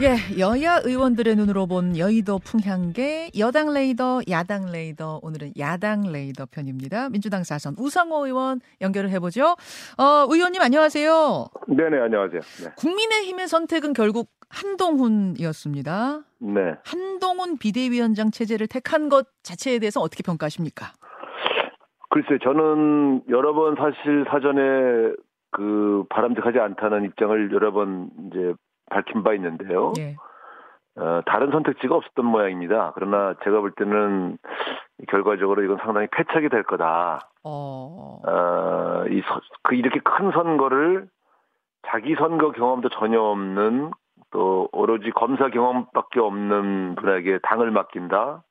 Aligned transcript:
예, 0.00 0.38
여야 0.38 0.78
의원들의 0.84 1.34
눈으로 1.34 1.66
본 1.66 1.98
여의도 1.98 2.38
풍향계 2.38 3.30
여당 3.36 3.74
레이더, 3.74 4.20
야당 4.30 4.70
레이더. 4.70 5.18
오늘은 5.24 5.54
야당 5.58 6.12
레이더 6.12 6.46
편입니다. 6.52 7.08
민주당 7.08 7.42
사선 7.42 7.74
우상호 7.76 8.24
의원 8.26 8.60
연결을 8.80 9.10
해보죠. 9.10 9.56
어, 9.98 10.26
의원님 10.30 10.62
안녕하세요. 10.62 11.46
네네 11.66 11.98
안녕하세요. 11.98 12.40
네. 12.40 12.70
국민의힘의 12.76 13.48
선택은 13.48 13.92
결국 13.92 14.28
한동훈이었습니다. 14.50 16.20
네. 16.42 16.60
한동훈 16.84 17.58
비대위원장 17.58 18.30
체제를 18.30 18.68
택한 18.68 19.08
것 19.08 19.26
자체에 19.42 19.80
대해서 19.80 20.00
어떻게 20.00 20.22
평가하십니까? 20.22 20.92
글쎄 22.10 22.38
저는 22.44 23.22
여러 23.30 23.52
번 23.52 23.74
사실 23.74 24.24
사전에 24.30 24.60
그 25.50 26.04
바람직하지 26.08 26.60
않다는 26.60 27.04
입장을 27.06 27.52
여러 27.52 27.72
번 27.72 28.10
이제 28.28 28.54
밝힌 28.90 29.22
바 29.22 29.32
있는데요. 29.34 29.92
예. 29.98 30.16
어, 30.96 31.20
다른 31.26 31.50
선택지가 31.52 31.94
없었던 31.94 32.24
모양입니다. 32.24 32.92
그러나 32.94 33.34
제가 33.44 33.60
볼 33.60 33.70
때는 33.72 34.36
결과적으로 35.08 35.62
이건 35.62 35.76
상당히 35.78 36.08
패착이 36.10 36.48
될 36.48 36.64
거다. 36.64 37.30
어, 37.44 38.20
어, 38.26 39.04
이, 39.08 39.20
서- 39.22 39.40
그 39.62 39.76
이렇게 39.76 40.00
큰 40.00 40.32
선거를 40.32 41.06
자기 41.86 42.14
선거 42.16 42.50
경험도 42.50 42.88
전혀 42.88 43.20
없는 43.20 43.92
또 44.32 44.68
오로지 44.72 45.10
검사 45.12 45.48
경험밖에 45.48 46.18
없는 46.20 46.96
분에게 46.96 47.38
당을 47.44 47.70
맡긴다. 47.70 48.42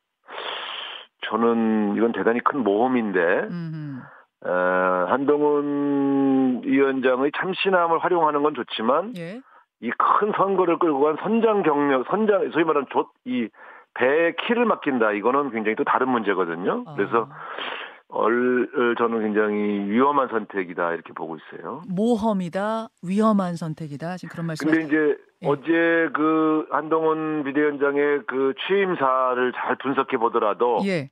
저는 1.29 1.95
이건 1.97 2.13
대단히 2.13 2.39
큰 2.39 2.63
모험인데 2.63 3.19
음, 3.49 4.01
어, 4.45 5.05
한동훈 5.09 6.61
위원장의 6.63 7.31
참신함을 7.35 7.99
활용하는 7.99 8.43
건 8.43 8.53
좋지만 8.53 9.13
예. 9.17 9.41
이 9.81 9.91
큰 9.91 10.31
선거를 10.35 10.79
끌고 10.79 11.01
간 11.01 11.17
선장 11.21 11.61
경력, 11.63 12.05
선장 12.09 12.49
소위 12.51 12.63
말하는 12.63 12.87
조, 12.91 13.09
이 13.25 13.47
배의 13.93 14.35
키를 14.35 14.65
맡긴다. 14.65 15.11
이거는 15.13 15.51
굉장히 15.51 15.75
또 15.75 15.83
다른 15.83 16.09
문제거든요. 16.09 16.83
아. 16.87 16.95
그래서 16.95 17.29
얼, 18.09 18.69
얼 18.75 18.95
저는 18.95 19.21
굉장히 19.21 19.57
위험한 19.89 20.29
선택이다 20.29 20.93
이렇게 20.93 21.13
보고 21.13 21.35
있어요. 21.37 21.81
모험이다, 21.89 22.87
위험한 23.03 23.55
선택이다. 23.55 24.17
지금 24.17 24.31
그런 24.31 24.47
말씀. 24.47 24.67
근데 24.67 24.85
이제 24.85 25.17
예. 25.43 25.47
어제 25.47 26.09
그 26.13 26.65
한동훈 26.71 27.43
비대위원장의 27.43 28.21
그 28.27 28.53
취임사를 28.67 29.51
잘 29.53 29.75
분석해 29.75 30.17
보더라도 30.17 30.79
예. 30.85 31.09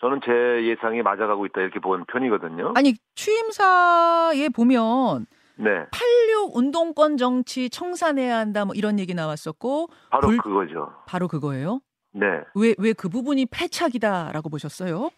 저는 0.00 0.20
제 0.24 0.30
예상이 0.64 1.02
맞아가고 1.02 1.46
있다 1.46 1.60
이렇게 1.62 1.80
보는 1.80 2.04
편이거든요. 2.06 2.72
아니 2.76 2.94
취임사에 3.14 4.48
보면 4.54 5.26
네, 5.58 5.86
86 5.90 6.54
운동권 6.56 7.16
정치 7.16 7.70
청산해야 7.70 8.36
한다 8.36 8.64
뭐 8.64 8.74
이런 8.74 8.98
얘기 8.98 9.14
나왔었고 9.14 9.88
바로 10.10 10.28
불- 10.28 10.36
그거죠. 10.38 10.92
바로 11.06 11.28
그거예요. 11.28 11.80
네, 12.12 12.26
왜 12.54 12.74
왜 12.78 12.92
그 12.92 13.08
부분이 13.08 13.46
패착이다라고 13.46 14.48
보셨어요? 14.50 15.10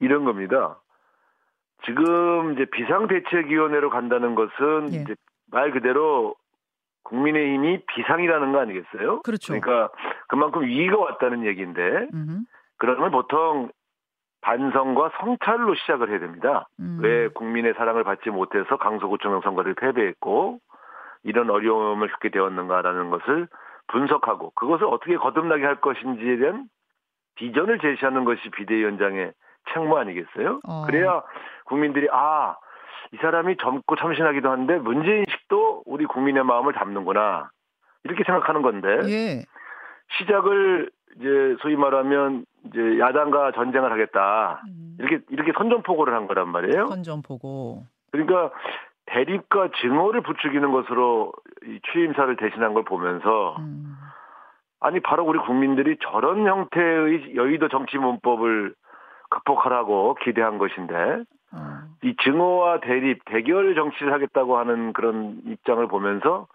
이런 0.00 0.24
겁니다. 0.24 0.80
지금 1.86 2.54
이제 2.54 2.64
비상대책위원회로 2.72 3.90
간다는 3.90 4.34
것은 4.34 4.92
예. 4.94 5.02
이제 5.02 5.14
말 5.50 5.70
그대로 5.70 6.34
국민의힘이 7.04 7.84
비상이라는 7.86 8.52
거 8.52 8.60
아니겠어요? 8.60 9.20
그렇죠. 9.22 9.58
그러니까 9.60 9.90
그만큼 10.28 10.62
위기가 10.62 10.98
왔다는 10.98 11.44
얘기인데 11.44 12.08
음흠. 12.14 12.38
그러면 12.78 13.10
보통 13.10 13.70
반성과 14.44 15.10
성찰로 15.18 15.74
시작을 15.74 16.10
해야 16.10 16.18
됩니다. 16.18 16.68
음. 16.78 16.98
왜 17.00 17.28
국민의 17.28 17.72
사랑을 17.74 18.04
받지 18.04 18.28
못해서 18.28 18.76
강서구청장 18.76 19.40
선거를 19.40 19.74
패배했고 19.74 20.58
이런 21.22 21.48
어려움을 21.48 22.08
겪게 22.08 22.28
되었는가라는 22.28 23.08
것을 23.08 23.48
분석하고 23.88 24.50
그것을 24.50 24.84
어떻게 24.84 25.16
거듭나게 25.16 25.64
할 25.64 25.80
것인지에 25.80 26.36
대한 26.36 26.66
비전을 27.36 27.78
제시하는 27.78 28.24
것이 28.24 28.50
비대위원장의 28.50 29.32
책무 29.72 29.96
아니겠어요? 29.96 30.60
어. 30.68 30.84
그래야 30.86 31.22
국민들이 31.64 32.06
아, 32.12 32.56
이 33.12 33.16
사람이 33.16 33.56
젊고 33.56 33.96
참신하기도 33.96 34.50
한데 34.50 34.76
문제인식도 34.78 35.84
우리 35.86 36.04
국민의 36.04 36.44
마음을 36.44 36.74
담는구나. 36.74 37.50
이렇게 38.04 38.24
생각하는 38.24 38.60
건데 38.60 38.88
예. 39.08 39.42
시작을 40.18 40.90
이제 41.16 41.56
소위 41.60 41.76
말하면 41.76 42.44
이제 42.66 42.98
야당과 42.98 43.52
전쟁을 43.52 43.92
하겠다. 43.92 44.62
음. 44.68 44.96
이렇게 44.98 45.24
이렇게 45.30 45.52
선전포고를 45.56 46.14
한 46.14 46.26
거란 46.26 46.48
말이에요. 46.48 46.86
선전 46.86 47.22
보고. 47.22 47.84
그러니까 48.10 48.50
대립과 49.06 49.70
증오를 49.80 50.22
부추기는 50.22 50.70
것으로 50.72 51.32
이 51.64 51.80
취임사를 51.92 52.36
대신한 52.36 52.74
걸 52.74 52.84
보면서 52.84 53.56
음. 53.58 53.96
아니 54.80 55.00
바로 55.00 55.24
우리 55.24 55.38
국민들이 55.38 55.96
저런 56.00 56.46
형태의 56.46 57.36
여의도 57.36 57.68
정치 57.68 57.98
문법을 57.98 58.74
극복하라고 59.30 60.16
기대한 60.22 60.58
것인데 60.58 61.24
어. 61.52 61.80
이 62.02 62.14
증오와 62.22 62.80
대립, 62.80 63.24
대결 63.24 63.74
정치를 63.74 64.12
하겠다고 64.12 64.58
하는 64.58 64.92
그런 64.92 65.40
입장을 65.46 65.86
보면서 65.88 66.46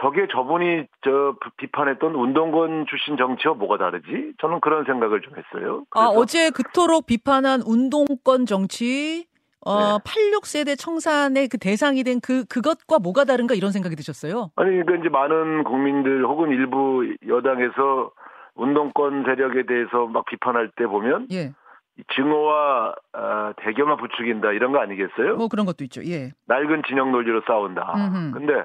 저게 0.00 0.26
저분이 0.30 0.84
저 1.02 1.36
비판했던 1.56 2.14
운동권 2.14 2.86
출신 2.88 3.16
정치와 3.16 3.54
뭐가 3.54 3.78
다르지? 3.78 4.32
저는 4.40 4.60
그런 4.60 4.84
생각을 4.84 5.20
좀 5.22 5.34
했어요. 5.36 5.84
아 5.90 6.06
어제 6.06 6.50
그토록 6.50 7.06
비판한 7.06 7.60
운동권 7.66 8.46
정치. 8.46 9.26
어, 9.66 9.98
네. 9.98 9.98
86세대 10.04 10.78
청산의 10.78 11.48
그 11.48 11.58
대상이 11.58 12.04
된 12.04 12.20
그 12.20 12.44
그것과 12.46 13.00
뭐가 13.00 13.24
다른가 13.24 13.54
이런 13.54 13.72
생각이 13.72 13.96
드셨어요. 13.96 14.50
아니 14.56 14.70
그러니까 14.70 14.96
이제 14.96 15.08
많은 15.08 15.64
국민들 15.64 16.24
혹은 16.24 16.50
일부 16.50 17.04
여당에서 17.26 18.12
운동권 18.54 19.24
세력에 19.24 19.66
대해서 19.66 20.06
막 20.06 20.24
비판할 20.26 20.70
때 20.76 20.86
보면 20.86 21.26
예. 21.32 21.52
이 21.96 22.02
증오와 22.14 22.94
아, 23.12 23.52
대결만 23.58 23.96
부추긴다 23.96 24.52
이런 24.52 24.72
거 24.72 24.78
아니겠어요? 24.78 25.36
뭐 25.36 25.48
그런 25.48 25.66
것도 25.66 25.82
있죠. 25.84 26.02
예. 26.04 26.30
낡은 26.46 26.82
진영 26.88 27.10
논리로 27.12 27.42
싸운다. 27.46 27.92
음흠. 27.96 28.30
근데 28.38 28.64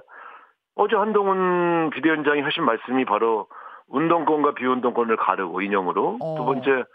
어제 0.76 0.96
한동훈 0.96 1.90
비대위원장이 1.92 2.42
하신 2.42 2.64
말씀이 2.64 3.06
바로 3.06 3.48
운동권과 3.88 4.56
비운동권을 4.56 5.18
가르고 5.18 5.62
인용으로 5.62 6.18
어. 6.22 6.36
두 6.36 6.46
번째 6.46 6.86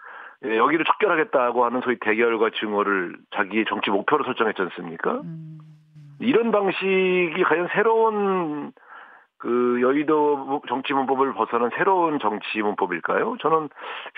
예, 0.45 0.57
여기를 0.57 0.85
척결하겠다고 0.85 1.65
하는 1.65 1.81
소위 1.83 1.99
대결과 2.01 2.51
증오를 2.61 3.17
자기의 3.35 3.65
정치 3.69 3.91
목표로 3.91 4.25
설정했지 4.25 4.63
않습니까? 4.63 5.21
음. 5.23 5.59
이런 6.21 6.53
방식이 6.53 7.43
과연 7.45 7.69
새로운 7.73 8.73
그 9.39 9.79
여의도 9.81 10.63
정치 10.69 10.93
문법을 10.93 11.33
벗어난 11.35 11.71
새로운 11.77 12.19
정치 12.21 12.61
문법일까요? 12.61 13.37
저는 13.41 13.69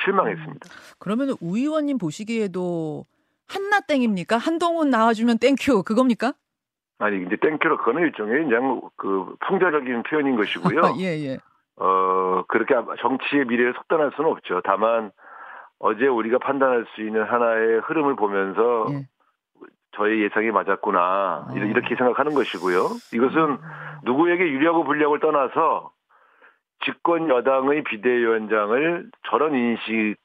실망했습니다. 0.05 0.69
그러면 0.99 1.31
우 1.41 1.57
의원님 1.57 1.99
보시기에도 1.99 3.05
한나땡입니까? 3.49 4.39
한동훈 4.39 4.91
나와주면 4.91 5.39
thank 5.39 5.66
you 5.66 5.83
그겁니까? 5.83 6.33
아니 7.01 7.23
이제 7.23 7.37
thank 7.37 7.58
you로 7.58 7.79
그거는 7.79 8.03
일종의 8.03 8.45
그냥 8.45 8.81
그 8.97 9.35
풍자적인 9.47 10.03
표현인 10.05 10.37
것이고요. 10.37 10.83
예 11.01 11.19
예. 11.25 11.39
어 11.77 12.45
그렇게 12.47 12.75
정치의 13.01 13.47
미래를 13.47 13.73
속단할 13.75 14.13
수는 14.15 14.31
없죠. 14.31 14.61
다만 14.65 15.11
어제 15.79 16.07
우리가 16.07 16.39
판단할 16.39 16.87
수 16.95 17.01
있는 17.01 17.25
하나의 17.25 17.81
흐름을 17.81 18.17
보면서 18.17 18.87
예. 18.91 19.07
저의 19.93 20.23
예상이 20.23 20.51
맞았구나 20.51 21.47
어. 21.49 21.55
이렇게 21.57 21.97
생각하는 21.97 22.35
것이고요. 22.35 22.85
이것은 23.15 23.59
누구에게 24.05 24.45
유리하고 24.45 24.85
불리하고를 24.85 25.21
떠나서 25.21 25.91
집권 26.85 27.29
여당의 27.29 27.83
비대위원장을 27.85 29.11
저런 29.29 29.55
인식의 29.55 30.17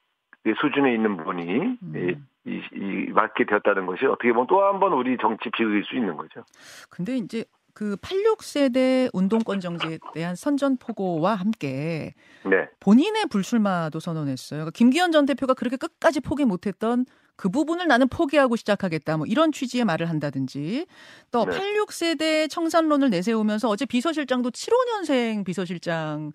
수준에 0.60 0.94
있는 0.94 1.16
분이 1.16 1.78
음. 1.82 2.26
이, 2.46 2.50
이, 2.74 3.06
이 3.08 3.12
맡게 3.12 3.44
되었다는 3.46 3.86
것이 3.86 4.06
어떻게 4.06 4.32
보면 4.32 4.46
또 4.46 4.60
한 4.62 4.78
번 4.80 4.92
우리 4.92 5.16
정치 5.20 5.50
비극일 5.50 5.84
수 5.84 5.94
있는 5.96 6.16
거죠. 6.16 6.44
근데 6.90 7.16
이제 7.16 7.44
그 7.74 7.96
86세대 7.96 9.10
운동권 9.12 9.60
정지에 9.60 9.98
대한 10.14 10.34
선전포고와 10.34 11.34
함께 11.34 12.14
네, 12.44 12.68
본인의 12.80 13.26
불출마도 13.30 14.00
선언했어요. 14.00 14.58
그러니까 14.60 14.70
김기현 14.70 15.12
전 15.12 15.26
대표가 15.26 15.52
그렇게 15.54 15.76
끝까지 15.76 16.20
포기 16.20 16.44
못했던 16.46 17.04
그 17.36 17.50
부분을 17.50 17.86
나는 17.86 18.08
포기하고 18.08 18.56
시작하겠다. 18.56 19.18
뭐 19.18 19.26
이런 19.26 19.52
취지의 19.52 19.84
말을 19.84 20.08
한다든지 20.08 20.86
또 21.30 21.44
네. 21.44 21.52
86세대 21.58 22.48
청산론을 22.48 23.10
내세우면서 23.10 23.68
어제 23.68 23.84
비서실장도 23.84 24.50
75년생 24.52 25.44
비서실장을 25.44 26.32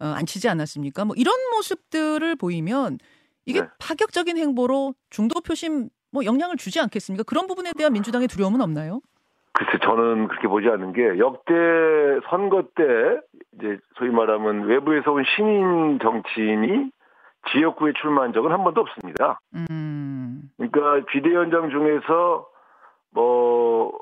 어, 0.00 0.04
앉히지 0.06 0.48
않았습니까? 0.48 1.04
뭐 1.04 1.14
이런 1.16 1.34
모습들을 1.54 2.34
보이면 2.34 2.98
이게 3.46 3.60
네. 3.60 3.68
파격적인 3.78 4.36
행보로 4.36 4.94
중도 5.10 5.40
표심 5.40 5.88
뭐 6.10 6.24
영향을 6.24 6.56
주지 6.56 6.80
않겠습니까? 6.80 7.24
그런 7.24 7.46
부분에 7.46 7.72
대한 7.76 7.92
민주당의 7.92 8.28
두려움은 8.28 8.60
없나요? 8.60 9.00
글쎄 9.52 9.78
저는 9.82 10.28
그렇게 10.28 10.48
보지 10.48 10.68
않는 10.68 10.92
게 10.92 11.18
역대 11.18 11.52
선거 12.30 12.62
때 12.74 12.84
이제 13.58 13.78
소위 13.98 14.10
말하면 14.10 14.64
외부에서 14.64 15.12
온 15.12 15.24
신인 15.36 15.98
정치인이 16.00 16.90
지역구에 17.52 17.92
출마한 18.00 18.32
적은 18.32 18.50
한 18.52 18.62
번도 18.64 18.80
없습니다. 18.82 19.40
음. 19.54 20.50
그러니까 20.56 21.04
비대위원장 21.10 21.70
중에서 21.70 22.46
뭐 23.12 23.92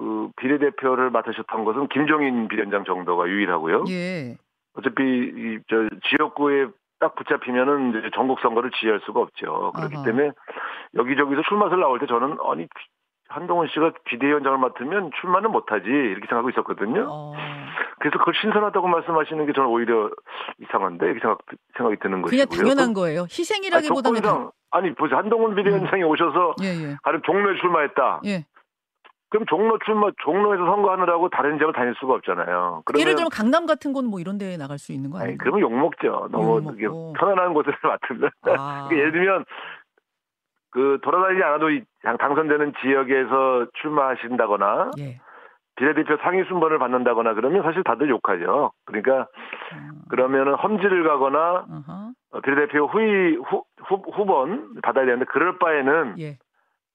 그 0.00 0.30
비례대표를 0.36 1.10
맡으셨던 1.10 1.64
것은 1.66 1.88
김종인 1.88 2.48
비대위원장 2.48 2.84
정도가 2.84 3.28
유일하고요. 3.28 3.84
예. 3.90 4.38
어차피 4.72 5.02
이 5.04 5.58
저 5.68 5.88
지역구에 6.08 6.68
딱 7.00 7.14
붙잡히면은 7.14 7.98
이제 7.98 8.10
전국 8.14 8.40
선거를 8.40 8.70
지휘할 8.78 9.00
수가 9.04 9.20
없죠. 9.20 9.72
그렇기 9.74 9.96
아하. 9.96 10.04
때문에 10.04 10.30
여기저기서 10.94 11.42
출마를 11.48 11.80
나올 11.80 11.98
때 11.98 12.06
저는 12.06 12.36
아니 12.44 12.66
한동훈 13.28 13.68
씨가 13.68 13.92
비대위원장을 14.04 14.58
맡으면 14.58 15.10
출마는 15.20 15.50
못하지 15.50 15.86
이렇게 15.88 16.26
생각하고 16.26 16.50
있었거든요. 16.50 17.06
어. 17.08 17.32
그래서 18.00 18.18
그걸 18.18 18.34
신선하다고 18.34 18.88
말씀하시는 18.88 19.46
게 19.46 19.52
저는 19.52 19.68
오히려 19.68 20.10
이상한데 20.58 21.06
이렇게 21.06 21.20
생각 21.20 21.38
생각이 21.76 21.96
드는 22.00 22.22
그냥 22.22 22.46
것이고요. 22.46 22.64
당연한 22.64 22.92
거예요. 22.94 23.22
희생이라기보다는 23.22 24.16
아니, 24.16 24.22
조건상 24.22 24.50
아니 24.70 24.94
보세요 24.94 25.18
한동훈 25.18 25.54
비대위원장이 25.54 26.02
오셔서 26.02 26.54
예, 26.62 26.66
예. 26.66 26.96
가령 27.02 27.22
종로에 27.22 27.56
출마했다. 27.60 28.20
예. 28.26 28.44
그럼 29.30 29.46
종로 29.46 29.78
출마 29.84 30.08
종로에서 30.24 30.64
선거하느라고 30.64 31.28
다른 31.30 31.56
지역을 31.58 31.72
다닐 31.72 31.94
수가 32.00 32.14
없잖아요. 32.14 32.82
그러면 32.84 33.00
예를 33.00 33.14
들면 33.14 33.30
강남 33.30 33.64
같은 33.66 33.92
건 33.92 34.04
뭐 34.10 34.18
이런 34.18 34.38
데 34.38 34.56
나갈 34.56 34.78
수 34.78 34.92
있는 34.92 35.10
거 35.10 35.18
아니 35.18 35.24
아니에요? 35.24 35.38
그러면 35.38 35.60
욕 35.60 35.72
먹죠. 35.72 36.28
너무 36.32 36.56
욕 36.66 36.74
이게 36.74 36.86
먹고. 36.88 37.12
편안한 37.14 37.54
곳을 37.54 37.72
맡으면 37.82 38.30
아. 38.58 38.88
그러니까 38.90 38.96
예를 38.96 39.12
들면 39.12 39.44
그 40.72 40.98
돌아다니지 41.02 41.42
않아도 41.44 41.66
당- 42.02 42.16
당선되는 42.16 42.72
지역에서 42.82 43.66
출마하신다거나 43.80 44.90
예. 44.98 45.20
비례대표 45.76 46.16
상위 46.22 46.44
순번을 46.44 46.78
받는다거나 46.78 47.34
그러면 47.34 47.62
사실 47.62 47.82
다들 47.84 48.08
욕하죠. 48.10 48.72
그러니까 48.84 49.22
어. 49.22 49.26
그러면은 50.10 50.54
험지를 50.54 51.04
가거나. 51.04 51.64
어, 52.32 52.40
비례대표 52.42 52.86
후위 52.86 53.36
후, 53.36 53.64
후, 53.86 54.02
후번 54.14 54.74
받아야 54.82 55.04
되는데 55.06 55.24
그럴 55.26 55.58
바에는 55.58 56.16
예. 56.20 56.38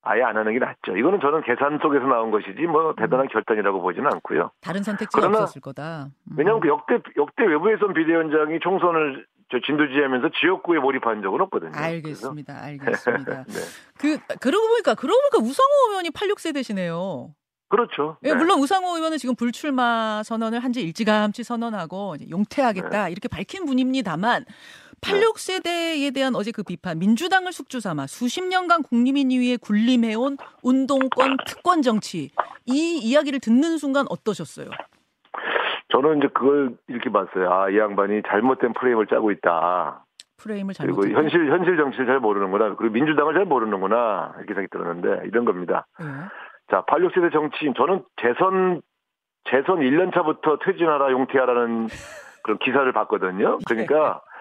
아예 0.06 0.22
안 0.22 0.38
하는 0.38 0.54
게 0.54 0.60
낫죠. 0.60 0.96
이거는 0.96 1.20
저는 1.20 1.42
계산 1.44 1.80
속에서 1.82 2.06
나온 2.06 2.30
것이지 2.32 2.62
뭐 2.68 2.94
대단한 2.96 3.28
결단이라고 3.28 3.82
보지는 3.82 4.08
않고요. 4.14 4.52
다른 4.62 4.84
선택지가 4.84 5.28
없었을 5.28 5.62
거다. 5.62 6.06
음. 6.30 6.36
왜냐하면 6.38 6.62
그 6.62 6.68
역대 6.70 6.96
역대 7.18 7.44
외부예선 7.44 7.94
비대위원장이 7.94 8.60
총선을 8.62 9.26
저 9.52 9.60
진두지휘하면서 9.66 10.30
지역구에 10.40 10.80
몰입한 10.80 11.22
적은 11.22 11.42
없거든요. 11.42 11.72
알겠습니다. 11.76 12.54
그래서- 12.54 12.66
알겠습니다. 13.12 13.44
네. 13.50 13.60
그 14.00 14.18
그러고 14.40 14.68
보니까 14.70 14.94
그러고 14.96 15.20
보니까 15.22 15.38
우상호 15.50 15.72
의원이 15.90 16.10
86세대시네요. 16.12 17.30
그렇죠. 17.68 18.18
예, 18.24 18.30
네. 18.30 18.36
물론 18.36 18.60
우상호 18.60 18.96
의원은 18.96 19.18
지금 19.18 19.36
불출마 19.36 20.22
선언을 20.24 20.60
한 20.64 20.72
지 20.72 20.82
일찌감치 20.82 21.44
선언하고 21.44 22.16
이제 22.16 22.26
네. 22.26 22.32
용퇴하겠다 22.32 23.10
이렇게 23.10 23.28
밝힌 23.28 23.66
분입니다만 23.66 24.46
86세대에 25.06 26.14
대한 26.14 26.36
어제 26.36 26.52
그 26.52 26.64
비판 26.64 27.00
민주당을 27.00 27.52
숙주 27.52 27.80
삼아 27.80 28.08
수십 28.08 28.44
년간 28.44 28.84
국민위에 28.84 29.58
군림해온 29.58 30.38
운동권 30.64 31.38
특권 31.46 31.82
정치 31.82 32.32
이 32.66 32.98
이야기를 32.98 33.40
듣는 33.40 33.78
순간 33.78 34.06
어떠셨어요? 34.10 34.70
저는 35.90 36.18
이제 36.18 36.28
그걸 36.34 36.76
이렇게 36.88 37.12
봤어요. 37.12 37.52
아, 37.52 37.70
이 37.70 37.78
양반이 37.78 38.24
잘못된 38.28 38.74
프레임을 38.74 39.08
짜고 39.08 39.32
있다. 39.32 40.04
프레임을 40.38 40.74
그리고 40.78 41.04
잘못 41.04 41.18
현실 41.18 41.50
현실 41.52 41.78
정치를 41.78 42.08
잘 42.08 42.20
모르는구나. 42.20 42.76
그리고 42.76 42.94
민주당을 42.94 43.34
잘 43.34 43.46
모르는구나. 43.46 44.34
이렇게 44.38 44.54
생각이 44.54 44.68
들었는데 44.72 45.28
이런 45.28 45.46
겁니다. 45.46 45.86
예. 46.02 46.06
자, 46.72 46.84
86세대 46.88 47.32
정치인 47.32 47.74
저는 47.76 48.04
재선 48.22 48.82
재선 49.50 49.80
1년 49.80 50.14
차부터 50.14 50.58
퇴진하라 50.66 51.12
용퇴하라는 51.12 51.88
그런 52.44 52.58
기사를 52.58 52.92
봤거든요. 52.92 53.60
그러니까 53.68 54.22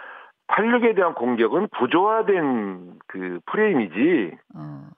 86에 0.48 0.94
대한 0.94 1.14
공격은 1.14 1.68
구조화된 1.68 2.98
그 3.06 3.40
프레임이지. 3.46 4.36
어. 4.56 4.88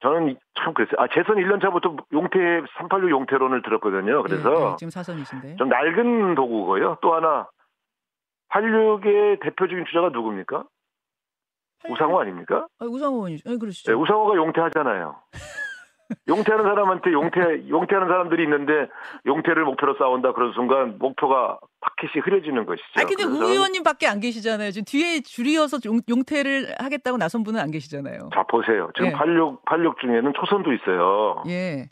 저는 0.00 0.30
이- 0.30 0.36
참 0.58 0.74
그랬어요. 0.74 0.96
아, 0.98 1.06
재선 1.08 1.36
1년 1.36 1.60
차부터 1.60 1.96
용퇴 2.12 2.38
386 2.78 3.10
용퇴론을 3.10 3.62
들었거든요. 3.62 4.22
그래서 4.22 4.50
예, 4.50 4.72
예, 4.72 4.76
지금 4.78 4.90
사선이신데 4.90 5.56
좀 5.56 5.68
낡은 5.68 6.34
도구고요. 6.34 6.98
또 7.00 7.14
하나 7.14 7.48
86의 8.50 9.40
대표적인 9.40 9.84
주자가 9.86 10.10
누굽니까? 10.10 10.64
우상호 11.88 12.20
아닙니까? 12.20 12.66
아, 12.78 12.84
우상호 12.84 13.16
의원이 13.16 13.38
예, 13.46 13.56
그러시죠. 13.56 13.90
네, 13.92 13.96
우상호가 13.96 14.34
용퇴하잖아요. 14.36 15.16
용퇴하는 16.28 16.64
사람한테 16.64 17.12
용퇴 17.12 17.68
용퇴하는 17.68 18.08
사람들이 18.08 18.42
있는데 18.44 18.88
용퇴를 19.26 19.64
목표로 19.64 19.94
싸운다 19.98 20.32
그런 20.32 20.52
순간 20.52 20.98
목표가 20.98 21.58
파켓이 21.80 22.22
흐려지는 22.22 22.66
것이죠. 22.66 22.86
아 22.96 23.04
근데 23.04 23.24
우 23.24 23.48
의원님밖에 23.50 24.06
안 24.06 24.20
계시잖아요. 24.20 24.70
지금 24.70 24.84
뒤에 24.84 25.20
줄이어서 25.20 25.78
용, 25.86 26.00
용퇴를 26.08 26.74
하겠다고 26.78 27.16
나선 27.16 27.42
분은 27.42 27.60
안 27.60 27.70
계시잖아요. 27.70 28.30
자 28.34 28.42
보세요. 28.44 28.90
지금 28.94 29.08
예. 29.08 29.12
86 29.12 29.64
86 29.64 29.98
중에는 30.00 30.32
초선도 30.34 30.72
있어요. 30.72 31.42
예. 31.48 31.88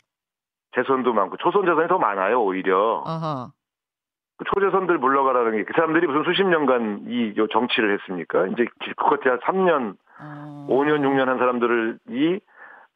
재선도 0.75 1.13
많고 1.13 1.37
초선 1.37 1.65
재선이 1.65 1.87
더 1.87 1.97
많아요 1.97 2.41
오히려. 2.41 3.03
아하. 3.05 3.51
그 4.37 4.43
초재선들 4.53 4.97
물러가라는 4.97 5.51
게 5.53 5.63
그 5.63 5.71
사람들이 5.75 6.07
무슨 6.07 6.23
수십 6.25 6.43
년간 6.43 7.05
이요 7.07 7.47
정치를 7.47 7.93
했습니까? 7.99 8.47
이제 8.47 8.65
한 8.97 9.39
3년, 9.39 9.95
어. 10.19 10.67
5년, 10.69 10.99
6년 11.01 11.25
한 11.27 11.37
사람들을 11.37 11.99
이 12.09 12.39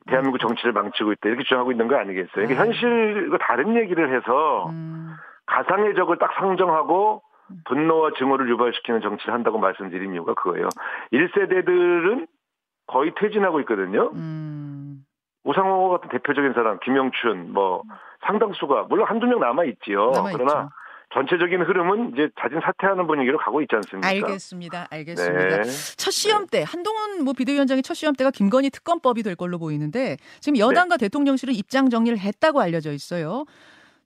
대한민국 0.10 0.40
정치를 0.40 0.72
망치고 0.74 1.12
있다 1.14 1.30
이렇게 1.30 1.44
주장하고 1.44 1.72
있는 1.72 1.88
거 1.88 1.96
아니겠어요? 1.96 2.48
그러니까 2.48 2.62
아. 2.62 2.66
현실과 2.66 3.38
다른 3.40 3.76
얘기를 3.76 4.16
해서 4.16 4.70
음. 4.70 5.16
가상의 5.46 5.96
적을 5.96 6.18
딱 6.18 6.32
상정하고 6.40 7.22
분노와 7.66 8.12
증오를 8.18 8.48
유발시키는 8.50 9.02
정치를 9.02 9.34
한다고 9.34 9.58
말씀드린 9.58 10.14
이유가 10.14 10.34
그거예요. 10.34 10.70
1세대들은 11.14 12.28
거의 12.88 13.14
퇴진하고 13.16 13.60
있거든요. 13.62 14.12
음. 14.14 15.04
우상호 15.44 15.90
같은 15.90 16.10
대표적인 16.10 16.54
사람, 16.54 16.80
김영춘, 16.80 17.54
뭐 17.54 17.82
상당수가 18.26 18.88
물론 18.90 19.08
한두 19.08 19.26
명 19.26 19.40
남아 19.40 19.64
있지요. 19.66 20.12
그러나 20.34 20.70
전체적인 21.14 21.62
흐름은 21.62 22.14
이제 22.14 22.30
자진 22.40 22.60
사퇴하는 22.64 23.08
분위기로 23.08 23.40
가고 23.40 23.62
있지 23.62 23.76
않습니까? 23.76 24.08
알겠습니다. 24.08 24.88
알겠습니다. 24.92 25.62
네. 25.62 25.64
첫 25.98 26.12
시험 26.12 26.46
때 26.46 26.64
한동훈 26.66 27.24
뭐 27.24 27.34
비대위원장의 27.34 27.82
첫 27.82 27.96
시험 27.96 28.14
때가 28.14 28.30
김건희 28.30 28.70
특검법이 28.70 29.24
될 29.24 29.36
걸로 29.36 29.58
보이는데 29.58 30.18
지금 30.40 30.60
여당과 30.60 30.98
네. 30.98 31.06
대통령실은 31.06 31.56
입장 31.56 31.90
정리를 31.90 32.18
했다고 32.20 32.62
알려져 32.62 32.92
있어요. 32.92 33.46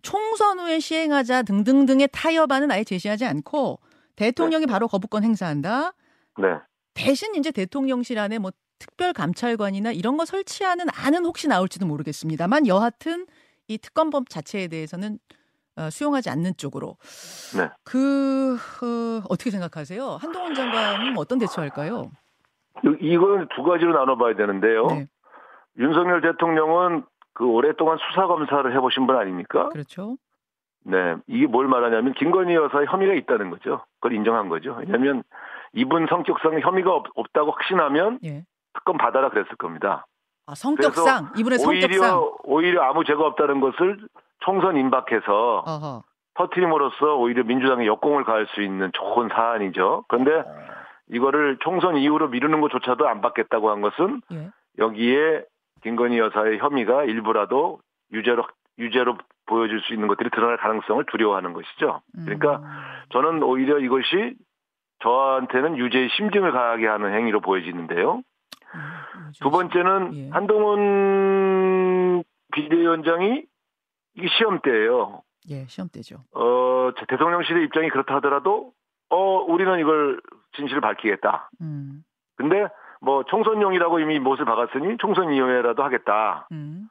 총선 0.02 0.60
후에 0.60 0.80
시행하자 0.80 1.44
등등등의 1.44 2.10
타협안은 2.12 2.72
아예 2.72 2.84
제시하지 2.86 3.26
않고 3.26 3.80
대통령이 4.16 4.66
바로 4.66 4.88
거부권 4.88 5.24
행사한다. 5.24 5.94
네. 6.38 6.48
대신 6.94 7.36
이제 7.36 7.52
대통령실 7.52 8.18
안에 8.18 8.38
뭐 8.38 8.52
특별 8.80 9.12
감찰관이나 9.12 9.92
이런 9.92 10.16
거 10.16 10.26
설치하는 10.26 10.86
안은 10.94 11.26
혹시 11.26 11.48
나올지도 11.48 11.86
모르겠습니다만 11.86 12.68
여하튼 12.68 13.26
이 13.68 13.78
특검법 13.78 14.30
자체에 14.30 14.68
대해서는 14.68 15.20
어, 15.30 15.36
수용하지 15.90 16.30
않는 16.30 16.54
쪽으로. 16.58 16.98
네. 17.58 17.70
그 17.84 18.56
어, 18.82 19.24
어떻게 19.30 19.50
생각하세요? 19.52 20.18
한동훈 20.22 20.54
장관은 20.54 21.18
어떤 21.18 21.40
대처할까요? 21.40 22.12
이- 22.84 22.98
이거는 23.02 23.48
두 23.56 23.64
가지로 23.64 23.94
나눠봐야 23.98 24.36
되는데요. 24.36 24.88
네, 24.88 25.08
윤석열 25.78 26.22
대통령은 26.22 27.04
그 27.34 27.46
오랫동안 27.46 27.98
수사 28.10 28.28
검사를 28.28 28.76
해보신 28.76 29.08
분 29.08 29.16
아닙니까? 29.16 29.70
그렇죠. 29.70 30.18
네. 30.86 31.16
이게 31.28 31.48
뭘 31.48 31.68
말하냐면 31.68 32.14
김건희 32.14 32.54
여사의 32.56 32.88
혐의가 32.88 33.14
있다는 33.14 33.50
거죠. 33.50 33.86
그걸 34.00 34.14
인정한 34.14 34.50
거죠. 34.50 34.76
왜냐하면 34.80 35.24
이분 35.74 36.06
성격상 36.08 36.60
혐의가 36.60 36.94
없, 36.94 37.06
없다고 37.16 37.52
확신하면 37.52 38.20
예. 38.26 38.44
특검 38.74 38.98
받아라 38.98 39.30
그랬을 39.30 39.56
겁니다. 39.58 40.06
아, 40.46 40.54
성격상 40.56 41.34
이분의 41.38 41.60
성격상. 41.60 42.18
오히려 42.20 42.38
오히려 42.44 42.82
아무 42.84 43.04
죄가 43.06 43.26
없다는 43.28 43.62
것을 43.62 43.98
총선 44.44 44.78
임박해서 44.78 45.64
어허. 45.66 46.04
터트림으로써 46.36 47.16
오히려 47.16 47.44
민주당의 47.44 47.88
역공을 47.88 48.24
가할 48.24 48.48
수 48.48 48.62
있는 48.62 48.92
좋은 48.94 49.30
사안이죠. 49.30 50.06
그런데 50.08 50.44
이거를 51.10 51.58
총선 51.60 51.98
이후로 51.98 52.30
미루는 52.30 52.62
것조차도 52.62 53.08
안 53.08 53.22
받겠다고 53.22 53.70
한 53.70 53.82
것은 53.82 54.22
예. 54.32 54.50
여기에 54.80 55.44
김건희 55.84 56.18
여사의 56.18 56.60
혐의가 56.60 57.04
일부라도 57.04 57.80
유죄로 58.12 58.46
유죄로 58.80 59.18
보여줄 59.46 59.82
수 59.82 59.94
있는 59.94 60.08
것들이 60.08 60.30
드러날 60.32 60.58
가능성을 60.58 61.06
두려워하는 61.12 61.54
것이죠. 61.54 62.02
그러니까 62.14 62.58
음. 62.58 62.64
저는 63.12 63.44
오히려 63.44 63.78
이것이 63.80 64.36
저한테는 65.04 65.78
유죄의 65.78 66.10
심증을 66.16 66.52
가하게 66.52 66.88
하는 66.88 67.14
행위로 67.14 67.42
보여지는데요. 67.42 68.22
음, 68.76 69.32
두 69.42 69.52
번째는 69.52 70.16
예. 70.16 70.30
한동훈 70.32 72.24
비대위원장이 72.54 73.44
이게 74.16 74.28
시험 74.38 74.60
때예요. 74.62 75.22
예, 75.50 75.66
시험 75.68 75.90
때죠. 75.90 76.18
어, 76.34 76.92
대통령실의 77.08 77.66
입장이 77.66 77.90
그렇다 77.90 78.16
하더라도 78.16 78.72
어, 79.10 79.18
우리는 79.42 79.80
이걸 79.80 80.22
진실을 80.56 80.82
밝히겠다. 80.82 81.50
음. 81.62 82.04
근데 82.36 82.68
뭐 83.02 83.24
총선용이라고 83.26 84.00
이미 84.00 84.20
못을 84.20 84.46
박았으니 84.46 84.98
총선 84.98 85.34
이후에라도 85.34 85.84
하겠다. 85.84 86.48
음. 86.52 86.88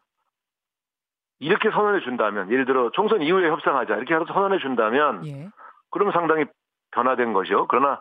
이렇게 1.38 1.70
선언해 1.70 2.00
준다면 2.04 2.52
예를 2.52 2.66
들어 2.66 2.90
총선 2.92 3.22
이후에 3.22 3.48
협상하자 3.48 3.96
이렇게 3.96 4.14
해서 4.14 4.24
선언해 4.26 4.58
준다면 4.58 5.26
예. 5.26 5.48
그러면 5.90 6.12
상당히 6.12 6.44
변화된 6.92 7.32
거죠. 7.32 7.66
그러나 7.68 8.00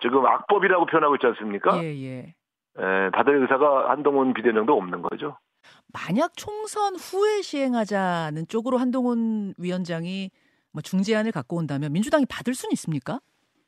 지금 0.00 0.26
악법이라고 0.26 0.86
표현하고 0.86 1.14
있지 1.16 1.26
않습니까? 1.28 1.80
예, 1.84 1.94
예. 2.02 2.34
에, 2.78 3.10
다들 3.10 3.42
의사가 3.42 3.90
한동훈 3.90 4.34
비대위원장도 4.34 4.76
없는 4.76 5.02
거죠. 5.02 5.38
만약 5.92 6.32
총선 6.36 6.94
후에 6.96 7.42
시행하자는 7.42 8.46
쪽으로 8.48 8.78
한동훈 8.78 9.54
위원장이 9.58 10.30
뭐 10.72 10.82
중재안을 10.82 11.32
갖고 11.32 11.56
온다면 11.56 11.92
민주당이 11.92 12.26
받을 12.26 12.54
수는 12.54 12.72
있습니까? 12.72 13.20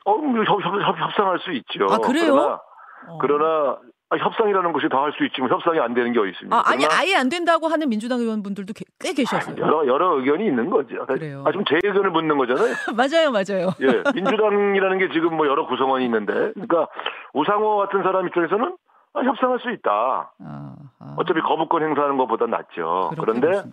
어, 0.05 0.17
뭐 0.17 0.45
협, 0.45 0.61
협, 0.64 0.81
협, 0.81 0.99
협상할 1.00 1.38
수 1.41 1.52
있죠. 1.52 1.87
아, 1.91 1.99
그래요? 1.99 2.33
그러나, 2.35 2.61
어. 3.09 3.19
그러나 3.21 3.79
아, 4.11 4.17
협상이라는 4.17 4.73
것이 4.75 4.88
다 4.91 4.99
할 4.99 5.12
수 5.17 5.25
있지만 5.25 5.50
협상이 5.50 5.79
안 5.81 5.95
되는 5.95 6.12
게 6.12 6.19
어디 6.21 6.31
있습니까? 6.33 6.59
아, 6.59 6.62
아니 6.67 6.85
아예 6.85 7.14
안 7.17 7.29
된다고 7.31 7.67
하는 7.69 7.88
민주당 7.88 8.21
의원분들도 8.21 8.73
게- 8.75 8.85
꽤 9.00 9.14
계셨어요. 9.14 9.57
여러 9.59 9.87
여러 9.87 10.19
의견이 10.19 10.45
있는 10.47 10.69
거죠. 10.71 11.07
그래요. 11.07 11.43
아, 11.47 11.50
지금 11.50 11.64
제 11.64 11.76
의견을 11.83 12.11
묻는 12.11 12.37
거잖아요. 12.37 12.75
맞아요, 12.95 13.31
맞아요. 13.33 13.71
예, 13.81 14.02
민주당이라는 14.14 14.99
게 14.99 15.09
지금 15.14 15.35
뭐 15.37 15.47
여러 15.47 15.67
구성원이 15.67 16.05
있는데, 16.05 16.33
그러니까 16.52 16.88
우상호 17.33 17.79
같은 17.79 18.02
사람 18.02 18.26
입장에서는 18.29 18.64
아, 18.67 18.92
협상할 19.14 19.61
수 19.61 19.71
있다. 19.71 20.33
아, 20.38 20.76
아. 20.99 21.14
어차피 21.19 21.40
거부권 21.40 21.83
행사하는 21.83 22.16
것보다 22.16 22.47
낫죠. 22.47 23.11
그런데 23.19 23.47
보시는구나. 23.49 23.73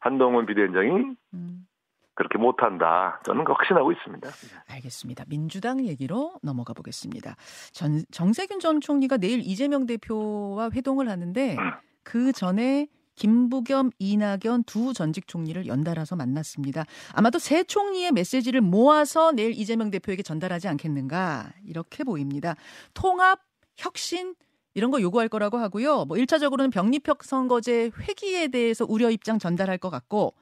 한동훈 0.00 0.46
비대위원장이 0.46 1.16
음. 1.34 1.66
그렇게 2.14 2.36
못한다. 2.36 3.20
저는 3.24 3.46
확신하고 3.46 3.92
있습니다. 3.92 4.28
알겠습니다. 4.68 5.24
민주당 5.28 5.86
얘기로 5.86 6.32
넘어가 6.42 6.72
보겠습니다. 6.72 7.36
전, 7.72 8.02
정세균 8.10 8.58
전 8.58 8.80
총리가 8.80 9.18
내일 9.18 9.38
이재명 9.38 9.86
대표와 9.86 10.70
회동을 10.74 11.08
하는데 11.08 11.56
그 12.02 12.32
전에 12.32 12.88
김부겸, 13.14 13.90
이낙연 13.98 14.64
두 14.66 14.92
전직 14.92 15.28
총리를 15.28 15.66
연달아서 15.66 16.16
만났습니다. 16.16 16.84
아마도 17.14 17.38
새 17.38 17.62
총리의 17.64 18.12
메시지를 18.12 18.60
모아서 18.62 19.32
내일 19.32 19.52
이재명 19.52 19.90
대표에게 19.90 20.22
전달하지 20.22 20.68
않겠는가 20.68 21.50
이렇게 21.64 22.02
보입니다. 22.04 22.54
통합, 22.94 23.40
혁신 23.76 24.34
이런 24.74 24.90
거 24.90 25.00
요구할 25.00 25.28
거라고 25.28 25.58
하고요. 25.58 26.04
뭐 26.04 26.16
1차적으로는 26.16 26.72
병립혁 26.72 27.24
선거제 27.24 27.90
회기에 27.98 28.48
대해서 28.48 28.84
우려 28.88 29.10
입장 29.10 29.38
전달할 29.38 29.78
것 29.78 29.90
같고 29.90 30.34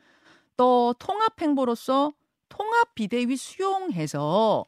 또 0.56 0.94
통합 0.98 1.40
행보로서 1.40 2.12
통합 2.48 2.94
비대위 2.94 3.36
수용해서 3.36 4.64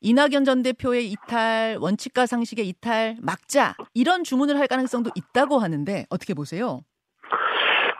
이낙연 0.00 0.44
전 0.44 0.62
대표의 0.62 1.10
이탈, 1.10 1.76
원칙과 1.80 2.26
상식의 2.26 2.68
이탈 2.68 3.16
막자 3.20 3.74
이런 3.94 4.22
주문을 4.24 4.58
할 4.58 4.66
가능성도 4.68 5.10
있다고 5.14 5.58
하는데 5.58 6.06
어떻게 6.10 6.34
보세요? 6.34 6.82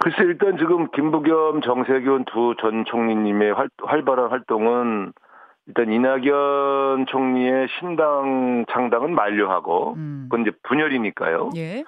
글쎄 0.01 0.19
일단 0.23 0.57
지금 0.59 0.89
김부겸, 0.93 1.61
정세균 1.63 2.25
두 2.27 2.55
전 2.61 2.85
총리님의 2.89 3.53
활, 3.53 3.69
활발한 3.83 4.31
활동은 4.31 5.13
일단 5.69 5.93
이낙연 5.93 7.07
총리의 7.07 7.69
신당 7.79 8.65
창당은 8.73 9.15
만료하고 9.15 9.95
음. 9.97 10.29
그건 10.31 10.47
이제 10.47 10.57
분열이니까요. 10.65 11.51
예. 11.57 11.85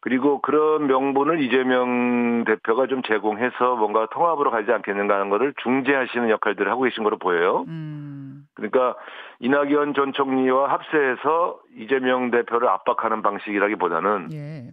그리고 0.00 0.40
그런 0.40 0.86
명분을 0.86 1.42
이재명 1.42 2.44
대표가 2.44 2.86
좀 2.86 3.02
제공해서 3.02 3.76
뭔가 3.76 4.06
통합으로 4.12 4.50
가지 4.50 4.72
않겠는가 4.72 5.14
하는 5.14 5.28
거를 5.28 5.52
중재하시는 5.62 6.30
역할들을 6.30 6.70
하고 6.70 6.82
계신 6.82 7.04
거로 7.04 7.18
보여요. 7.18 7.64
음. 7.68 8.46
그러니까 8.54 8.94
이낙연 9.40 9.94
전 9.94 10.12
총리와 10.14 10.70
합세해서 10.72 11.58
이재명 11.76 12.30
대표를 12.30 12.68
압박하는 12.68 13.22
방식이라기보다는 13.22 14.28
예. 14.32 14.70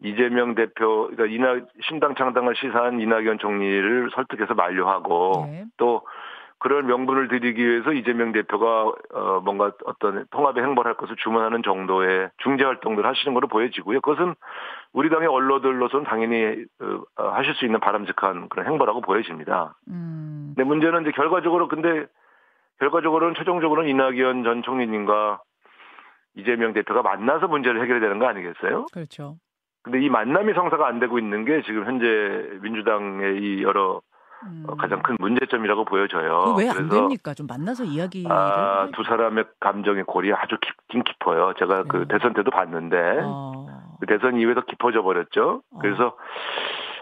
이재명 0.00 0.54
대표, 0.54 1.08
그러니까 1.08 1.26
이낙, 1.26 1.66
신당 1.88 2.14
창당을 2.14 2.54
시사한 2.54 3.00
이낙연 3.00 3.38
총리를 3.38 4.10
설득해서 4.14 4.54
만료하고 4.54 5.46
예. 5.48 5.64
또 5.78 6.02
그런 6.58 6.86
명분을 6.86 7.28
드리기 7.28 7.64
위해서 7.64 7.92
이재명 7.92 8.32
대표가 8.32 8.92
어 9.12 9.40
뭔가 9.44 9.72
어떤 9.84 10.26
통합의 10.30 10.62
행보를 10.64 10.88
할 10.88 10.96
것을 10.96 11.16
주문하는 11.16 11.62
정도의 11.62 12.30
중재 12.38 12.64
활동들을 12.64 13.08
하시는 13.08 13.32
걸로 13.34 13.46
보여지고요. 13.46 14.00
그것은 14.00 14.34
우리 14.92 15.08
당의 15.10 15.28
언론들로서는 15.28 16.04
당연히 16.04 16.64
어, 16.80 17.02
어, 17.16 17.28
하실 17.30 17.54
수 17.54 17.64
있는 17.64 17.80
바람직한 17.80 18.48
그런 18.48 18.66
행보라고 18.66 19.00
보여집니다. 19.00 19.76
음. 19.88 20.54
근데 20.54 20.64
문제는 20.66 21.02
이제 21.02 21.12
결과적으로 21.12 21.68
근데 21.68 22.06
결과적으로는 22.80 23.34
최종적으로는 23.36 23.90
이낙연 23.90 24.44
전 24.44 24.62
총리님과 24.62 25.40
이재명 26.36 26.72
대표가 26.72 27.02
만나서 27.02 27.48
문제를 27.48 27.82
해결해야 27.82 28.00
되는 28.00 28.18
거 28.18 28.26
아니겠어요? 28.26 28.86
그렇죠. 28.92 29.36
근데 29.82 30.00
이 30.00 30.08
만남이 30.08 30.54
성사가 30.54 30.86
안 30.86 30.98
되고 30.98 31.18
있는 31.18 31.44
게 31.44 31.62
지금 31.62 31.84
현재 31.84 32.06
민주당의 32.62 33.38
이 33.42 33.62
여러 33.62 34.00
음. 34.44 34.64
어, 34.68 34.76
가장 34.76 35.02
큰 35.02 35.16
문제점이라고 35.18 35.84
보여져요. 35.84 36.54
왜안 36.58 36.76
그래서 36.76 36.94
됩니까? 36.94 37.34
좀 37.34 37.46
만나서 37.46 37.84
이야기를 37.84 38.30
아, 38.30 38.84
해- 38.84 38.90
두 38.92 39.02
사람의 39.02 39.44
감정의 39.60 40.04
골이 40.04 40.32
아주 40.32 40.56
깊긴 40.60 41.02
깊어요. 41.04 41.54
제가 41.58 41.82
그 41.84 41.88
그래요? 41.88 42.04
대선 42.08 42.34
때도 42.34 42.50
봤는데 42.50 43.20
어. 43.24 43.66
그 44.00 44.06
대선 44.06 44.36
이후에도 44.38 44.62
깊어져 44.62 45.02
버렸죠. 45.02 45.62
어. 45.72 45.78
그래서 45.80 46.16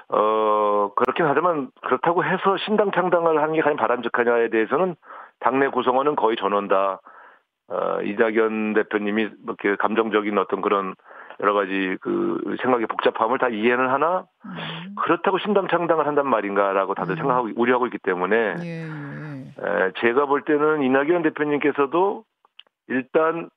어 0.09 0.90
그렇긴 0.95 1.26
하지만 1.26 1.69
그렇다고 1.83 2.25
해서 2.25 2.57
신당 2.64 2.90
창당을 2.93 3.43
하는 3.43 3.55
게 3.55 3.61
과연 3.61 3.76
바람직하냐에 3.76 4.50
대해서는 4.50 4.95
당내 5.40 5.69
구성원은 5.69 6.16
거의 6.16 6.37
전원 6.37 6.69
다 6.69 7.00
어, 7.69 8.00
이낙연 8.02 8.75
대표님이 8.75 9.25
뭐 9.45 9.57
이렇게 9.61 9.75
감정적인 9.76 10.38
어떤 10.38 10.62
그런 10.62 10.95
여러 11.40 11.52
가지 11.52 11.97
그 12.00 12.57
생각의 12.62 12.87
복잡함을 12.87 13.38
다 13.38 13.49
이해는 13.49 13.88
하나 13.90 14.25
음. 14.45 14.55
그렇다고 15.07 15.39
신당 15.39 15.69
창당을 15.69 16.05
한단 16.05 16.27
말인가라고 16.27 16.95
다들 16.95 17.15
음. 17.15 17.17
생각하고 17.19 17.49
우려하고 17.55 17.87
있기 17.87 17.99
때문에 18.03 18.57
예, 18.61 18.83
예. 18.83 18.87
에, 18.87 19.93
제가 20.01 20.27
볼 20.27 20.43
때는 20.43 20.83
이낙연 20.83 21.23
대표님께서도 21.23 22.25
일단 22.89 23.49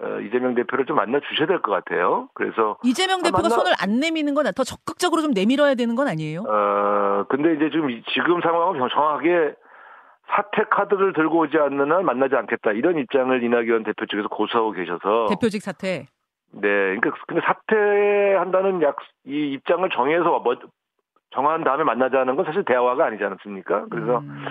어, 0.00 0.20
이재명 0.20 0.54
대표를 0.54 0.86
좀 0.86 0.96
만나 0.96 1.18
주셔야 1.28 1.46
될 1.46 1.60
것 1.60 1.72
같아요. 1.72 2.28
그래서 2.34 2.78
이재명 2.84 3.18
아, 3.20 3.22
대표가 3.24 3.42
만나- 3.42 3.54
손을 3.54 3.72
안 3.82 4.00
내미는 4.00 4.32
건 4.34 4.46
더 4.54 4.64
적극적으로 4.64 5.20
좀 5.20 5.32
내밀어야 5.32 5.74
되는 5.74 5.94
건 5.94 6.08
아니에요? 6.08 6.44
어 6.48 7.24
근데 7.28 7.54
이제 7.54 7.68
지금 7.70 7.90
이- 7.90 8.02
지금 8.14 8.40
상황은 8.40 8.78
정확하게 8.88 9.54
사퇴 10.30 10.64
카드를 10.70 11.12
들고 11.14 11.38
오지 11.40 11.58
않는 11.58 11.90
한 11.92 12.04
만나지 12.06 12.34
않겠다 12.36 12.72
이런 12.72 12.96
입장을 12.98 13.42
이낙연 13.42 13.82
대표 13.84 14.06
측에서 14.06 14.28
고수하고 14.28 14.70
계셔서 14.72 15.26
대표직 15.30 15.60
사퇴. 15.62 16.06
네 16.52 16.60
그러니까 16.62 17.10
근데 17.26 17.42
사퇴한다는 17.44 18.80
약 18.82 18.96
이 19.26 19.52
입장을 19.52 19.86
정해서 19.90 20.38
뭐 20.38 20.54
정한 21.30 21.62
다음에 21.64 21.84
만나자는 21.84 22.36
건 22.36 22.44
사실 22.44 22.64
대화가 22.64 23.06
아니지 23.06 23.24
않습니까? 23.24 23.86
그래서 23.90 24.18
음. 24.18 24.44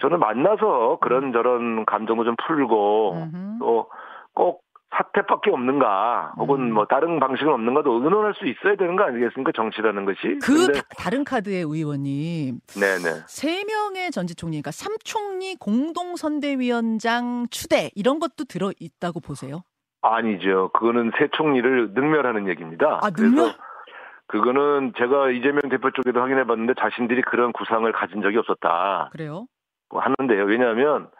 저는 0.00 0.18
만나서 0.18 0.98
그런저런 1.00 1.84
감정도 1.84 2.24
좀 2.24 2.34
풀고 2.46 3.12
음흠. 3.12 3.58
또꼭 3.60 4.62
사태밖에 4.94 5.50
없는가 5.50 6.34
혹은 6.36 6.60
음. 6.60 6.72
뭐 6.74 6.84
다른 6.86 7.18
방식은 7.18 7.50
없는가도 7.50 8.02
의논할 8.02 8.34
수 8.34 8.46
있어야 8.46 8.76
되는 8.76 8.96
거 8.96 9.04
아니겠습니까 9.04 9.52
정치라는 9.54 10.04
것이 10.04 10.38
그 10.42 10.70
다, 10.98 11.08
른 11.08 11.24
카드의 11.24 11.62
의원님 11.62 12.60
네네 12.78 13.22
세 13.26 13.64
명의 13.64 14.10
전직 14.10 14.36
총리, 14.36 14.56
그러니까 14.56 14.70
삼 14.70 14.94
총리 15.02 15.56
공동 15.56 16.16
선대위원장 16.16 17.46
추대 17.50 17.90
이런 17.94 18.18
것도 18.18 18.44
들어 18.48 18.70
있다고 18.78 19.20
보세요. 19.20 19.62
아니죠 20.02 20.70
그거는 20.74 21.12
새 21.16 21.28
총리를 21.32 21.92
능멸하는 21.94 22.48
얘기입니다 22.48 22.98
아, 23.02 23.10
능멸? 23.16 23.30
그래서 23.34 23.58
그거는 24.32 24.94
제가 24.96 25.30
이재명 25.30 25.60
대표 25.70 25.90
쪽에도 25.90 26.22
확인해 26.22 26.44
봤는데 26.44 26.72
자신들이 26.80 27.20
그런 27.20 27.52
구상을 27.52 27.90
가진 27.92 28.22
적이 28.22 28.38
없었다 28.38 29.10
그래요? 29.12 29.46
하는데요 29.90 30.44
왜냐하면 30.44 31.10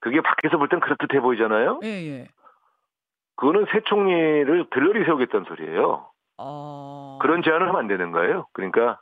그게 0.00 0.22
밖에서 0.22 0.56
볼 0.56 0.68
땐 0.68 0.80
그렇듯해 0.80 1.20
보이잖아요 1.20 1.80
예, 1.84 1.88
예. 1.88 2.28
그거는 3.36 3.66
새 3.70 3.80
총리를 3.80 4.68
들러리 4.70 5.04
세우겠다는 5.04 5.44
소리예요 5.44 6.08
어. 6.38 7.18
그런 7.20 7.42
제안을 7.42 7.68
하면 7.68 7.78
안 7.78 7.88
되는 7.88 8.10
거예요 8.10 8.46
그러니까 8.54 8.98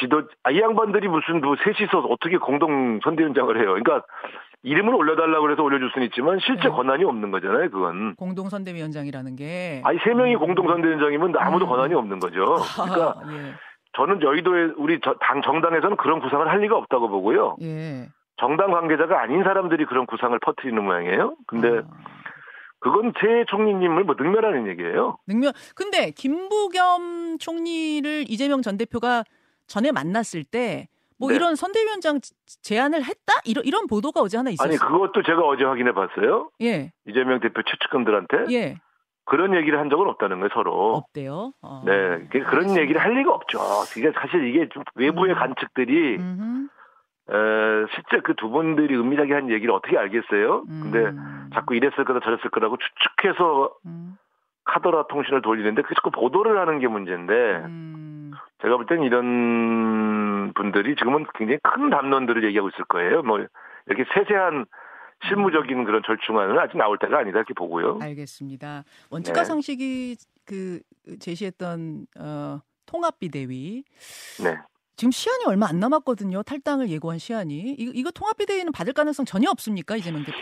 지도 0.00 0.22
아, 0.44 0.50
이 0.50 0.60
양반들이 0.60 1.08
무슨 1.08 1.40
뭐 1.40 1.54
셋이서 1.62 1.98
어떻게 2.00 2.38
공동 2.38 3.00
선대위원장을 3.04 3.56
해요? 3.56 3.66
그러니까 3.74 4.02
이름을 4.62 4.94
올려달라고 4.94 5.42
그래서 5.42 5.62
올려줄 5.62 5.90
수는 5.92 6.06
있지만 6.08 6.38
실제 6.40 6.62
네. 6.64 6.68
권한이 6.68 7.04
없는 7.04 7.30
거잖아요. 7.30 7.70
그건 7.70 8.14
공동 8.16 8.48
선대위원장이라는 8.48 9.36
게 9.36 9.82
아니 9.84 9.98
세 10.04 10.14
명이 10.14 10.34
음. 10.34 10.38
공동 10.40 10.66
선대위원장이면 10.68 11.34
아무도 11.36 11.66
음. 11.66 11.70
권한이 11.70 11.94
없는 11.94 12.18
거죠. 12.18 12.44
그러니까 12.74 13.14
아, 13.22 13.32
예. 13.32 13.54
저는 13.96 14.22
여의도에 14.22 14.72
우리 14.76 15.00
저- 15.02 15.14
당 15.20 15.42
정당에서는 15.42 15.96
그런 15.96 16.20
구상을 16.20 16.46
할 16.48 16.60
리가 16.60 16.76
없다고 16.76 17.08
보고요. 17.08 17.56
예. 17.62 18.08
정당 18.40 18.70
관계자가 18.70 19.20
아닌 19.20 19.42
사람들이 19.42 19.84
그런 19.86 20.06
구상을 20.06 20.38
퍼뜨리는 20.40 20.82
모양이에요. 20.82 21.34
근데 21.46 21.68
아. 21.78 21.82
그건 22.80 23.12
새 23.20 23.44
총리님을 23.48 24.04
뭐 24.04 24.14
능멸하는 24.16 24.68
얘기예요. 24.68 25.18
능멸. 25.26 25.52
근데 25.74 26.12
김부겸 26.12 27.38
총리를 27.38 28.24
이재명 28.28 28.62
전 28.62 28.76
대표가 28.76 29.24
전에 29.68 29.92
만났을 29.92 30.42
때 30.44 30.88
뭐 31.20 31.30
네. 31.30 31.34
이런 31.34 31.56
선대위원장 31.56 32.20
제안을 32.62 33.02
했다 33.02 33.32
이런 33.44 33.64
이런 33.64 33.88
보도가 33.88 34.20
어제 34.20 34.36
하나 34.36 34.50
있었어요. 34.50 34.70
아니 34.70 34.78
그것도 34.78 35.24
제가 35.24 35.40
어제 35.42 35.64
확인해 35.64 35.90
봤어요. 35.92 36.48
예, 36.60 36.92
이재명 37.08 37.40
대표 37.40 37.60
최측근들한테 37.62 38.44
예, 38.54 38.76
그런 39.24 39.52
얘기를 39.56 39.80
한 39.80 39.90
적은 39.90 40.06
없다는 40.10 40.36
거예요. 40.38 40.48
서로. 40.54 40.94
없대요. 40.94 41.54
어. 41.60 41.82
네, 41.84 41.92
그- 42.30 42.38
그런 42.38 42.46
알겠습니다. 42.70 42.82
얘기를 42.82 43.00
할 43.02 43.14
리가 43.14 43.32
없죠. 43.34 43.58
이게 43.98 44.12
사실 44.12 44.44
이게 44.46 44.68
좀 44.68 44.84
외부의 44.94 45.32
음. 45.32 45.38
관측들이 45.40 46.18
음흠. 46.18 46.68
에, 47.30 47.86
실제 47.96 48.20
그 48.22 48.34
두 48.36 48.48
분들이 48.50 48.94
은밀하게 48.94 49.34
한 49.34 49.50
얘기를 49.50 49.74
어떻게 49.74 49.98
알겠어요? 49.98 50.66
근데 50.66 51.00
음. 51.00 51.50
자꾸 51.52 51.74
이랬을 51.74 52.04
거다 52.04 52.20
저랬을 52.20 52.48
거라고 52.52 52.76
추측해서 52.78 53.74
음. 53.86 54.16
카더라 54.66 55.08
통신을 55.08 55.42
돌리는데 55.42 55.82
그 55.82 55.96
자꾸 55.96 56.12
보도를 56.12 56.58
하는 56.60 56.78
게 56.78 56.86
문제인데 56.86 57.32
음. 57.66 57.97
제가 58.62 58.76
볼 58.76 58.86
땐 58.86 59.02
이런 59.02 60.52
분들이 60.54 60.96
지금은 60.96 61.26
굉장히 61.34 61.58
큰 61.62 61.90
담론들을 61.90 62.44
얘기하고 62.44 62.68
있을 62.70 62.84
거예요. 62.86 63.22
뭐 63.22 63.38
이렇게 63.86 64.04
세세한 64.14 64.66
실무적인 65.28 65.84
그런 65.84 66.02
절충안은 66.06 66.58
아직 66.58 66.76
나올 66.76 66.98
때가 66.98 67.18
아니다 67.18 67.38
이렇게 67.38 67.54
보고요. 67.54 67.98
알겠습니다. 68.00 68.84
원칙과 69.10 69.42
네. 69.42 69.44
상식이 69.44 70.16
그 70.44 70.80
제시했던 71.20 72.06
어, 72.20 72.60
통합비대위 72.86 73.84
네. 74.44 74.56
지금 74.96 75.10
시한이 75.12 75.44
얼마 75.46 75.68
안 75.68 75.78
남았거든요. 75.78 76.42
탈당을 76.42 76.88
예고한 76.88 77.18
시한이 77.18 77.74
이거, 77.78 77.92
이거 77.94 78.10
통합비대위는 78.10 78.72
받을 78.72 78.92
가능성 78.92 79.24
전혀 79.24 79.50
없습니까 79.50 79.96
이재명 79.96 80.24
대표? 80.24 80.38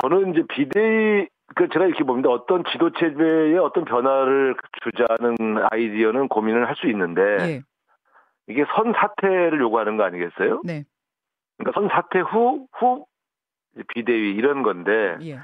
저는 0.00 0.32
이제 0.32 0.42
비대위 0.48 1.26
그 1.56 1.68
제가 1.68 1.86
이렇게 1.86 2.04
봅니다. 2.04 2.30
어떤 2.30 2.64
지도 2.72 2.90
체제에 2.90 3.56
어떤 3.58 3.84
변화를 3.84 4.56
주자는 4.82 5.62
아이디어는 5.70 6.28
고민을 6.28 6.66
할 6.68 6.74
수 6.76 6.86
있는데 6.88 7.22
예, 7.40 7.62
이게 8.48 8.64
선 8.74 8.92
사퇴를 8.92 9.60
요구하는 9.60 9.96
거 9.96 10.04
아니겠어요? 10.04 10.62
네, 10.64 10.84
그러니까 11.58 11.78
선 11.80 11.88
사퇴 11.88 12.20
후 12.20 12.66
후 12.72 13.06
비대위 13.88 14.32
이런 14.32 14.62
건데 14.62 15.16
예, 15.22 15.38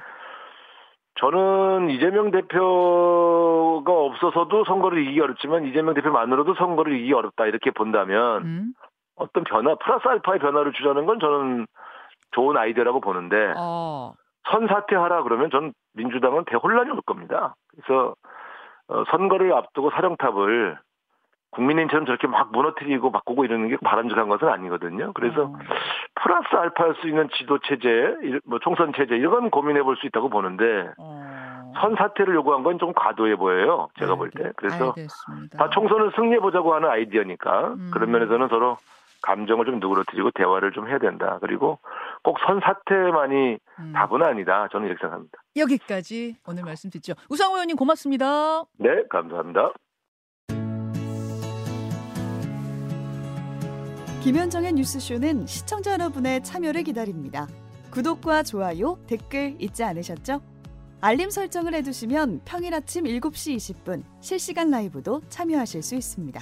저는 1.20 1.90
이재명 1.90 2.30
대표가 2.30 3.92
없어서도 3.92 4.64
선거를 4.64 5.02
이기기 5.02 5.20
어렵지만 5.20 5.64
이재명 5.66 5.94
대표만으로도 5.94 6.54
선거를 6.54 6.94
이기기 6.96 7.12
어렵다 7.12 7.46
이렇게 7.46 7.70
본다면 7.70 8.42
음, 8.44 8.74
어떤 9.16 9.44
변화 9.44 9.74
플러스 9.76 10.06
알파의 10.08 10.38
변화를 10.40 10.72
주자는 10.72 11.06
건 11.06 11.20
저는 11.20 11.66
좋은 12.32 12.56
아이디어라고 12.56 13.00
보는데 13.00 13.52
어, 13.56 14.14
선사퇴하라 14.50 15.22
그러면 15.22 15.50
전 15.50 15.72
민주당은 15.94 16.44
대혼란이 16.46 16.90
올 16.90 17.00
겁니다. 17.02 17.54
그래서 17.70 18.14
어, 18.88 19.04
선거를 19.10 19.52
앞두고 19.52 19.90
사령탑을 19.90 20.78
국민의힘처럼 21.52 22.06
저렇게 22.06 22.26
막 22.28 22.52
무너뜨리고 22.52 23.10
바꾸고 23.10 23.44
이러는 23.44 23.68
게 23.68 23.76
바람직한 23.82 24.28
것은 24.28 24.48
아니거든요. 24.48 25.12
그래서 25.14 25.44
어, 25.46 25.58
플러스 26.14 26.46
알파할 26.54 26.94
수 27.00 27.08
있는 27.08 27.28
지도 27.36 27.58
체제, 27.58 27.88
일- 28.22 28.40
뭐 28.44 28.58
총선 28.60 28.92
체제 28.94 29.16
이런 29.16 29.32
건 29.32 29.50
고민해 29.50 29.82
볼 29.82 29.96
수 29.96 30.06
있다고 30.06 30.28
보는데 30.28 30.90
어. 30.98 31.72
선사퇴를 31.80 32.34
요구한 32.34 32.62
건 32.62 32.78
좀 32.78 32.92
과도해 32.92 33.36
보여요. 33.36 33.88
제가 33.98 34.12
알- 34.12 34.18
볼 34.18 34.30
때. 34.30 34.52
그래서 34.56 34.88
알겠습니다. 34.88 35.58
다 35.58 35.70
총선을 35.70 36.12
승리해 36.14 36.38
보자고 36.40 36.74
하는 36.74 36.88
아이디어니까 36.88 37.68
음. 37.74 37.90
그런 37.92 38.10
면에서는 38.12 38.48
서로 38.48 38.76
감정을 39.22 39.66
좀 39.66 39.80
누그러뜨리고 39.80 40.30
대화를 40.32 40.72
좀 40.72 40.88
해야 40.88 40.98
된다. 40.98 41.38
그리고 41.40 41.78
꼭 42.22 42.36
선사퇴만이 42.46 43.58
음. 43.78 43.92
답은 43.92 44.22
아니다. 44.22 44.68
저는 44.72 44.86
이렇게 44.86 45.00
생각합니다. 45.00 45.38
여기까지 45.56 46.36
오늘 46.46 46.64
말씀 46.64 46.90
듣죠. 46.90 47.14
우상호 47.28 47.54
의원님 47.54 47.76
고맙습니다. 47.76 48.64
네, 48.78 48.88
감사합니다. 49.08 49.72
김현정의 54.22 54.74
뉴스쇼는 54.74 55.46
시청자 55.46 55.92
여러분의 55.92 56.42
참여를 56.42 56.82
기다립니다. 56.82 57.46
구독과 57.90 58.42
좋아요, 58.42 58.98
댓글 59.06 59.56
잊지 59.58 59.82
않으셨죠? 59.82 60.42
알림 61.00 61.30
설정을 61.30 61.72
해두시면 61.74 62.42
평일 62.44 62.74
아침 62.74 63.04
7시 63.04 63.56
20분 63.56 64.02
실시간 64.20 64.70
라이브도 64.70 65.22
참여하실 65.30 65.82
수 65.82 65.94
있습니다. 65.94 66.40